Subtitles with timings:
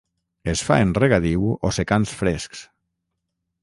[0.53, 2.67] Es fa en regadiu o secans frescs.